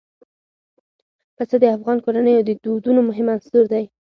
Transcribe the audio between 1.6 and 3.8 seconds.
د افغان کورنیو د دودونو مهم عنصر